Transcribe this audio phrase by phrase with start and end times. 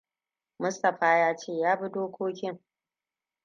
[0.59, 2.59] Mustapha ya ce ya bi dokokin.